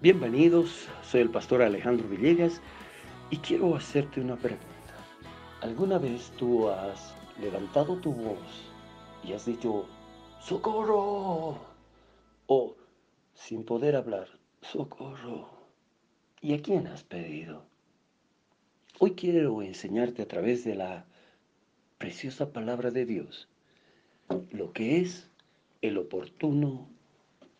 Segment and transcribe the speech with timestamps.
[0.00, 2.60] Bienvenidos, soy el pastor Alejandro Villegas
[3.30, 4.64] y quiero hacerte una pregunta.
[5.60, 8.38] ¿Alguna vez tú has levantado tu voz
[9.24, 9.86] y has dicho,
[10.40, 11.58] socorro?
[12.46, 12.76] O,
[13.34, 14.28] sin poder hablar,
[14.62, 15.50] socorro.
[16.40, 17.64] ¿Y a quién has pedido?
[19.00, 21.06] Hoy quiero enseñarte a través de la
[21.98, 23.48] preciosa palabra de Dios
[24.52, 25.28] lo que es
[25.82, 26.88] el oportuno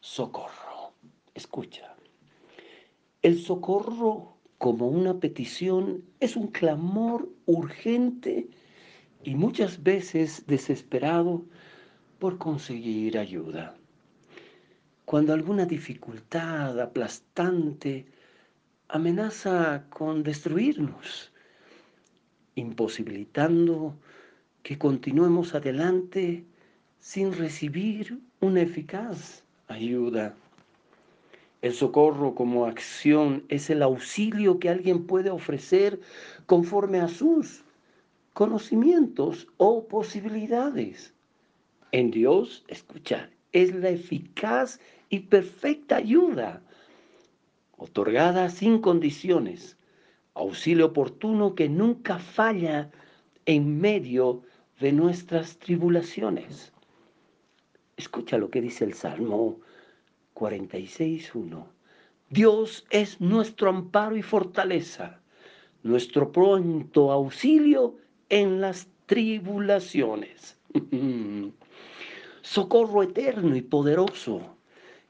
[0.00, 0.92] socorro.
[1.34, 1.97] Escucha.
[3.22, 8.48] El socorro como una petición es un clamor urgente
[9.24, 11.44] y muchas veces desesperado
[12.20, 13.74] por conseguir ayuda.
[15.04, 18.06] Cuando alguna dificultad aplastante
[18.86, 21.32] amenaza con destruirnos,
[22.54, 23.96] imposibilitando
[24.62, 26.44] que continuemos adelante
[27.00, 30.36] sin recibir una eficaz ayuda.
[31.60, 36.00] El socorro como acción es el auxilio que alguien puede ofrecer
[36.46, 37.64] conforme a sus
[38.32, 41.14] conocimientos o posibilidades.
[41.90, 44.78] En Dios, escuchar, es la eficaz
[45.08, 46.62] y perfecta ayuda,
[47.76, 49.76] otorgada sin condiciones,
[50.34, 52.92] auxilio oportuno que nunca falla
[53.46, 54.42] en medio
[54.78, 56.72] de nuestras tribulaciones.
[57.96, 59.58] Escucha lo que dice el Salmo
[60.38, 61.66] 46.1.
[62.30, 65.20] Dios es nuestro amparo y fortaleza,
[65.82, 67.96] nuestro pronto auxilio
[68.28, 70.56] en las tribulaciones.
[72.42, 74.56] Socorro eterno y poderoso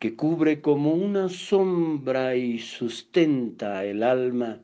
[0.00, 4.60] que cubre como una sombra y sustenta el alma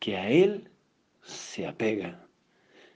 [0.00, 0.68] que a él
[1.22, 2.26] se apega,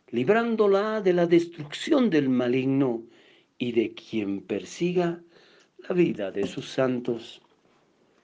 [0.09, 3.05] librándola de la destrucción del maligno
[3.59, 5.21] y de quien persiga
[5.89, 7.43] la vida de sus santos.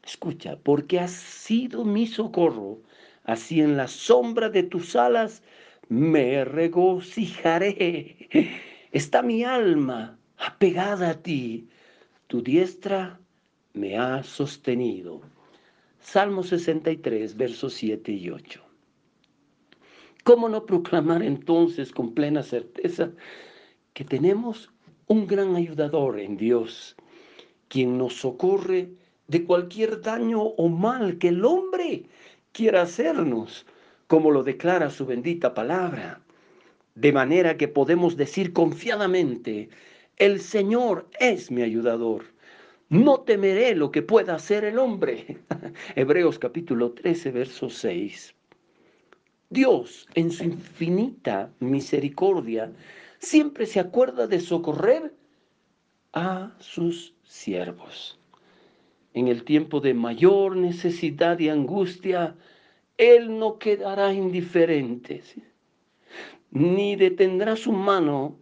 [0.04, 2.80] Escucha, porque has sido mi socorro,
[3.24, 5.42] así en la sombra de tus alas
[5.88, 8.28] me regocijaré.
[8.92, 11.68] Está mi alma apegada a ti,
[12.28, 13.20] tu diestra
[13.74, 15.20] me ha sostenido.
[16.00, 18.62] Salmo 63, versos 7 y 8.
[20.24, 23.10] ¿Cómo no proclamar entonces con plena certeza
[23.92, 24.70] que tenemos
[25.06, 26.96] un gran ayudador en Dios?
[27.70, 28.90] Quien nos socorre
[29.28, 32.04] de cualquier daño o mal que el hombre
[32.52, 33.64] quiera hacernos,
[34.08, 36.20] como lo declara su bendita palabra.
[36.96, 39.70] De manera que podemos decir confiadamente,
[40.16, 42.24] el Señor es mi ayudador.
[42.88, 45.38] No temeré lo que pueda hacer el hombre.
[45.94, 48.34] Hebreos capítulo 13, verso 6.
[49.48, 52.72] Dios, en su infinita misericordia,
[53.20, 55.14] siempre se acuerda de socorrer
[56.12, 58.18] a sus siervos.
[59.14, 62.36] En el tiempo de mayor necesidad y angustia,
[62.98, 65.22] Él no quedará indiferente,
[66.50, 68.36] ni detendrá su mano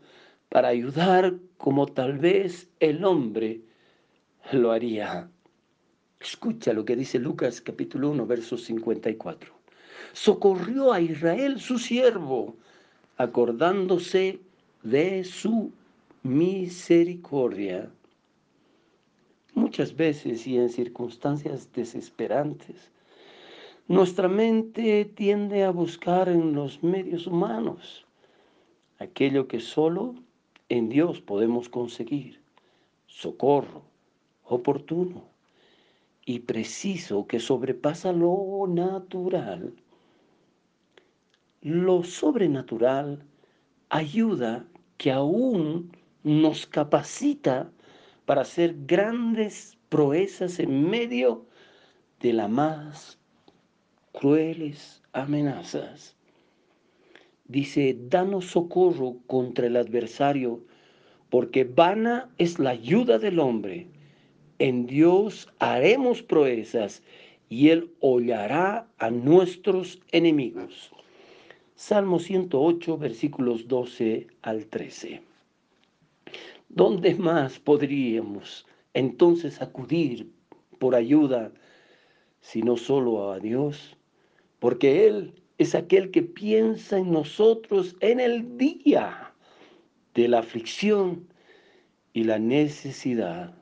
[0.49, 3.60] para ayudar como tal vez el hombre
[4.53, 5.31] lo haría.
[6.19, 9.53] Escucha lo que dice Lucas capítulo 1, verso 54.
[10.15, 12.56] Socorrió a Israel su siervo,
[13.19, 14.41] acordándose
[14.82, 15.72] de su
[16.22, 17.91] misericordia
[19.58, 22.91] muchas veces y en circunstancias desesperantes.
[23.88, 28.06] Nuestra mente tiende a buscar en los medios humanos
[28.98, 30.14] aquello que solo
[30.69, 32.41] en Dios podemos conseguir,
[33.06, 33.82] socorro
[34.44, 35.24] oportuno
[36.25, 39.72] y preciso que sobrepasa lo natural.
[41.62, 43.25] Lo sobrenatural
[43.88, 44.66] ayuda
[44.98, 45.90] que aún
[46.22, 47.70] nos capacita
[48.28, 51.46] para hacer grandes proezas en medio
[52.20, 53.19] de las más
[54.12, 56.14] crueles amenazas.
[57.46, 60.60] Dice, danos socorro contra el adversario,
[61.30, 63.86] porque vana es la ayuda del hombre.
[64.58, 67.02] En Dios haremos proezas
[67.48, 70.90] y Él hollará a nuestros enemigos.
[71.76, 75.27] Salmo 108, versículos 12 al 13.
[76.69, 80.31] ¿Dónde más podríamos entonces acudir
[80.79, 81.50] por ayuda
[82.41, 83.97] si no solo a Dios?
[84.59, 89.32] Porque Él es aquel que piensa en nosotros en el día
[90.15, 91.26] de la aflicción
[92.12, 93.55] y la necesidad.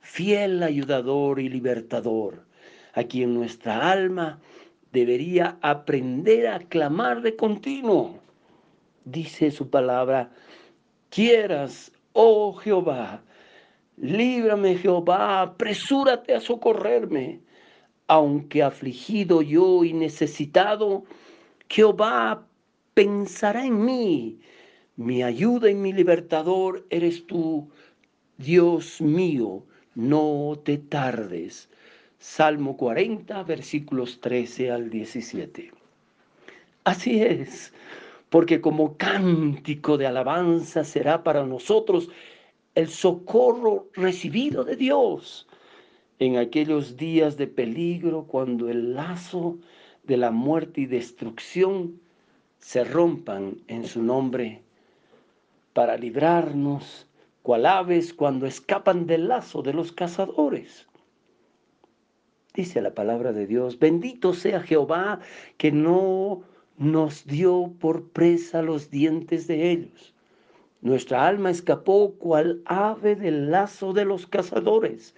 [0.00, 2.46] Fiel ayudador y libertador,
[2.94, 4.40] a quien nuestra alma
[4.92, 8.18] debería aprender a clamar de continuo.
[9.04, 10.32] Dice su palabra,
[11.10, 13.22] quieras Oh Jehová,
[13.96, 17.40] líbrame Jehová, apresúrate a socorrerme.
[18.08, 21.04] aunque afligido yo y necesitado,
[21.68, 22.44] Jehová
[22.94, 24.40] pensará en mí.
[24.96, 27.68] Mi ayuda y mi libertador eres tú,
[28.38, 29.62] Dios mío,
[29.94, 31.68] no te tardes.
[32.18, 35.72] Salmo 40, versículos 13 al 17.
[36.84, 37.72] Así es,
[38.30, 42.08] porque como cántico de alabanza será para nosotros
[42.74, 45.46] el socorro recibido de Dios
[46.20, 49.58] en aquellos días de peligro cuando el lazo
[50.04, 52.00] de la muerte y destrucción
[52.58, 54.62] se rompan en su nombre
[55.72, 57.06] para librarnos
[57.42, 60.86] cual aves cuando escapan del lazo de los cazadores.
[62.54, 65.20] Dice la palabra de Dios, bendito sea Jehová
[65.56, 66.42] que no
[66.80, 70.12] nos dio por presa los dientes de ellos.
[70.80, 75.14] Nuestra alma escapó cual ave del lazo de los cazadores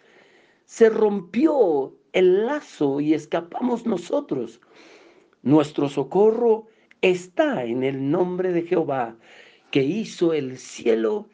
[0.73, 4.61] se rompió el lazo y escapamos nosotros.
[5.43, 6.67] Nuestro socorro
[7.03, 9.17] está en el nombre de Jehová,
[9.71, 11.29] que hizo el cielo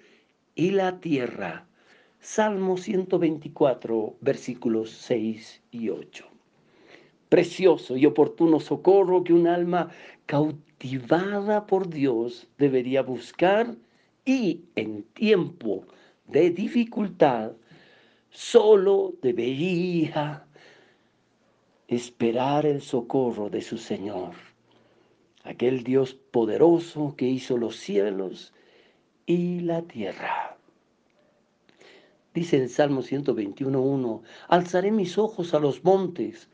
[0.55, 1.69] y la tierra.
[2.21, 6.38] Salmo 124, versículos 6 y 8.
[7.29, 9.91] Precioso y oportuno socorro que un alma
[10.27, 13.77] cautivada por Dios debería buscar
[14.25, 15.85] y en tiempo
[16.27, 17.53] de dificultad
[18.31, 20.47] solo debería
[21.89, 24.33] esperar el socorro de su Señor,
[25.45, 28.53] aquel Dios poderoso que hizo los cielos
[29.25, 30.57] y la tierra.
[32.35, 36.49] Dice el Salmo 121.1, alzaré mis ojos a los montes.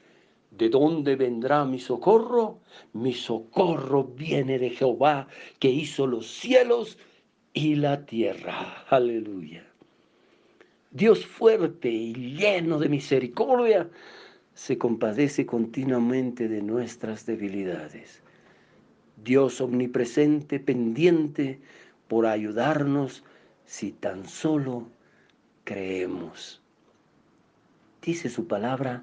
[0.56, 2.60] ¿De dónde vendrá mi socorro?
[2.92, 5.26] Mi socorro viene de Jehová,
[5.58, 6.98] que hizo los cielos
[7.52, 8.84] y la tierra.
[8.88, 9.66] Aleluya.
[10.92, 13.90] Dios fuerte y lleno de misericordia,
[14.54, 18.22] se compadece continuamente de nuestras debilidades.
[19.16, 21.58] Dios omnipresente, pendiente
[22.06, 23.24] por ayudarnos
[23.66, 24.86] si tan solo
[25.64, 26.62] creemos.
[28.02, 29.02] Dice su palabra,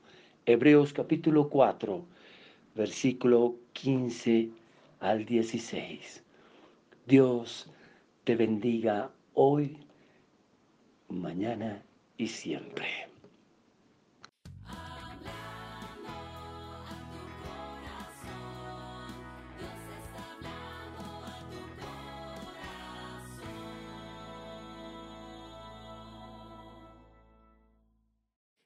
[0.47, 2.03] Hebreos capítulo 4,
[2.73, 4.49] versículo 15
[4.99, 6.23] al 16.
[7.05, 7.69] Dios
[8.23, 9.77] te bendiga hoy,
[11.09, 11.83] mañana
[12.17, 13.00] y siempre.